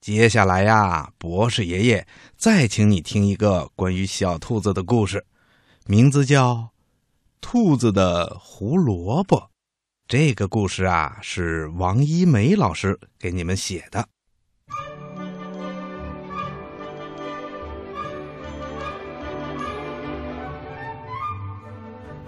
[0.00, 5.26] 接下来呀，博士爷爷再请你听一个关于小兔子的故事，
[5.86, 6.54] 名字叫
[7.42, 9.36] 《兔子的胡萝卜》。
[10.08, 14.08] 这个故事啊，是王一梅老师给你们写的。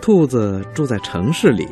[0.00, 1.68] 兔子住在城市里，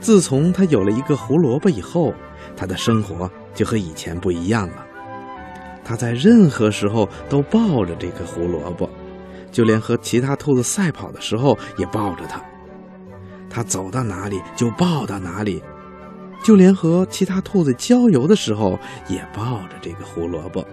[0.00, 2.14] 自从它有了一个胡萝卜以后，
[2.56, 4.85] 它的生活就和以前不一样了。
[5.88, 8.90] 他在任何时候都抱着这颗胡萝卜，
[9.52, 12.42] 就连和其他兔子赛跑的时候也抱着它。
[13.48, 15.62] 他走到哪里就抱到哪里，
[16.42, 18.76] 就连和其他兔子郊游的时候
[19.06, 20.66] 也抱着这个胡萝卜。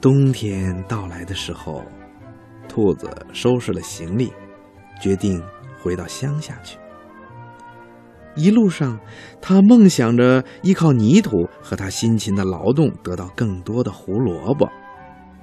[0.00, 1.84] 冬天到来的时候，
[2.66, 4.32] 兔子收拾了行李，
[4.98, 5.42] 决定
[5.82, 6.78] 回到乡下去。
[8.36, 8.98] 一路上，
[9.40, 14.68] 他梦想着依靠泥土和他辛勤的劳动得到更多的胡萝卜。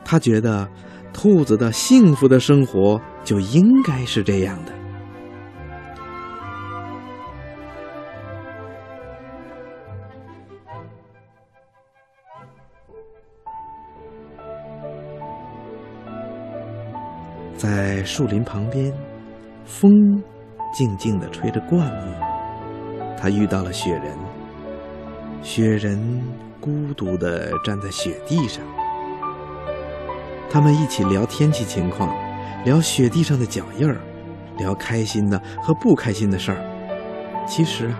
[0.04, 0.68] 他觉得，
[1.14, 4.74] 兔子的幸福的生活就应该是这样的。
[17.56, 18.92] 在树林旁边，
[19.66, 19.92] 风
[20.74, 22.31] 静静的吹着灌木。
[23.22, 24.18] 他遇到了雪人，
[25.44, 26.24] 雪人
[26.60, 28.64] 孤独地站在雪地上。
[30.50, 32.12] 他们一起聊天气情况，
[32.66, 33.98] 聊雪地上的脚印儿，
[34.58, 36.58] 聊开心的和不开心的事儿。
[37.48, 38.00] 其实啊，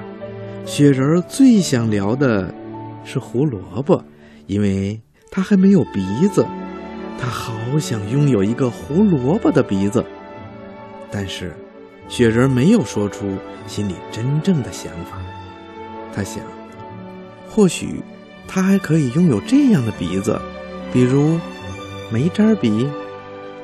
[0.66, 2.52] 雪人最想聊的
[3.04, 4.04] 是胡萝卜，
[4.48, 6.44] 因为他还没有鼻子，
[7.20, 10.04] 他好想拥有一个胡萝卜的鼻子，
[11.12, 11.54] 但是。
[12.12, 15.18] 雪人没有说出心里真正的想法，
[16.14, 16.44] 他想，
[17.50, 18.04] 或许
[18.46, 20.38] 他还可以拥有这样的鼻子，
[20.92, 21.40] 比如
[22.12, 22.86] 煤渣鼻、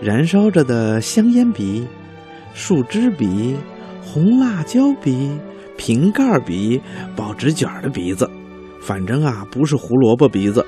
[0.01, 1.85] 燃烧着的香烟鼻、
[2.53, 3.57] 树枝鼻、
[4.01, 5.37] 红辣椒鼻、
[5.75, 6.81] 瓶盖鼻、
[7.17, 8.31] 报纸卷的鼻子，
[8.81, 10.65] 反正啊，不是胡萝卜鼻子，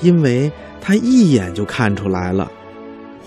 [0.00, 0.50] 因为
[0.80, 2.50] 他一眼就看出来了。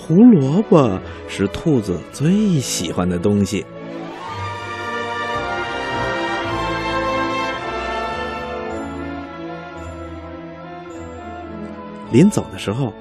[0.01, 3.63] 胡萝卜是兔子最喜欢的东西。
[12.11, 12.91] 临走的时候，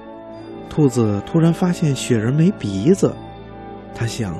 [0.69, 3.15] 兔子突然发现雪人没鼻子。
[3.95, 4.35] 他想，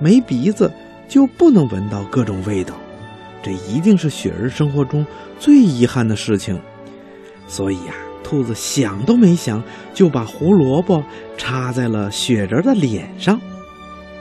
[0.00, 0.72] 没鼻子
[1.06, 2.74] 就不能闻到各种味道，
[3.40, 5.06] 这一定是雪人生活中
[5.38, 6.60] 最遗憾的事情。
[7.46, 7.94] 所以呀。
[8.22, 11.02] 兔子想都没想，就把胡萝卜
[11.36, 13.40] 插在了雪人的脸上。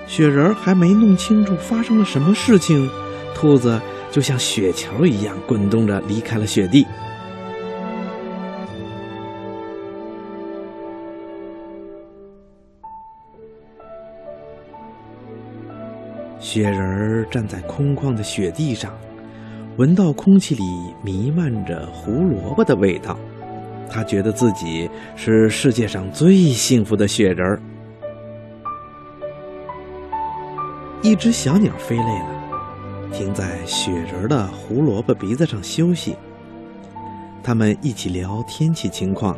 [0.08, 2.90] 雪人还没弄清楚发生了什么事情，
[3.36, 3.80] 兔子
[4.10, 6.88] 就像雪球一样滚动着离开了雪地。
[16.40, 18.92] 雪人站在空旷的雪地上，
[19.78, 20.64] 闻到空气里
[21.04, 23.16] 弥漫着胡萝卜的味道。
[23.90, 27.62] 他觉得自己是世界上最幸福的雪人儿。
[31.02, 36.16] 一只小鸟飞累了，停在雪人的胡萝卜鼻子上休息。
[37.42, 39.36] 他们一起聊天气情况，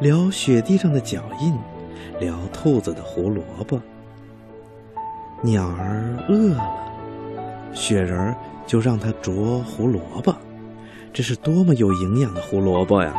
[0.00, 1.54] 聊雪地上的脚印，
[2.20, 3.80] 聊兔子的胡萝卜。
[5.42, 6.68] 鸟儿饿了，
[7.72, 8.34] 雪人
[8.66, 10.34] 就让它啄胡萝卜。
[11.12, 13.14] 这是多么有营养的胡萝卜呀！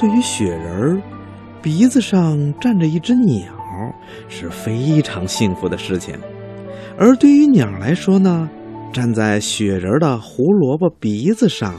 [0.00, 1.02] 对于雪人儿，
[1.60, 3.44] 鼻子上站着一只鸟
[4.28, 6.14] 是非常幸福的事情；
[6.96, 8.48] 而对于鸟来说呢，
[8.94, 11.74] 站在雪人的胡萝卜鼻子上，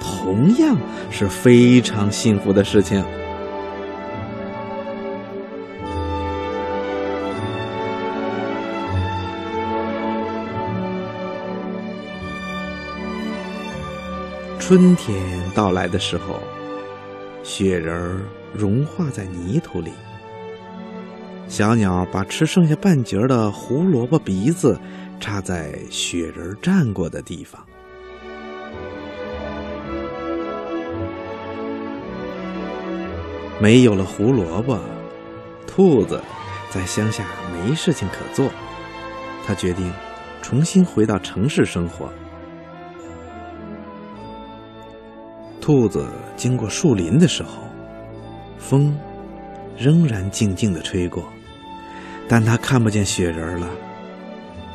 [0.00, 0.74] 同样
[1.10, 3.04] 是非常幸福的事情。
[14.58, 15.14] 春天
[15.54, 16.40] 到来的时候。
[17.46, 18.18] 雪人儿
[18.52, 19.92] 融化在泥土里，
[21.46, 24.76] 小鸟把吃剩下半截的胡萝卜鼻子
[25.20, 27.64] 插在雪人站过的地方。
[33.60, 34.80] 没有了胡萝卜，
[35.68, 36.20] 兔子
[36.68, 38.50] 在乡下没事情可做，
[39.46, 39.92] 他决定
[40.42, 42.12] 重新回到城市生活。
[45.66, 47.64] 兔子经过树林的时候，
[48.56, 48.96] 风
[49.76, 51.24] 仍然静静的吹过，
[52.28, 53.68] 但它看不见雪人了。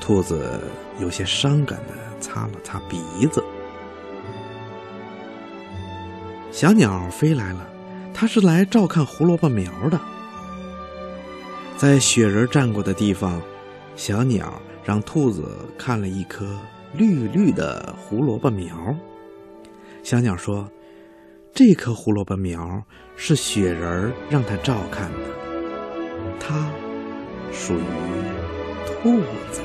[0.02, 0.60] 兔子
[1.00, 3.42] 有些伤感的擦了擦鼻子。
[6.52, 7.66] 小鸟飞来了，
[8.14, 9.98] 它是来照看胡萝卜苗的。
[11.78, 13.42] 在雪人站过的地方，
[13.96, 16.46] 小鸟让兔子看了一棵
[16.92, 18.94] 绿绿的胡萝卜苗。
[20.04, 20.68] 小鸟说
[21.54, 22.84] ：“这棵胡萝卜苗
[23.18, 25.20] 是雪人儿让他照看的，
[26.40, 26.72] 它
[27.52, 27.84] 属于
[28.86, 29.20] 兔
[29.52, 29.62] 子。”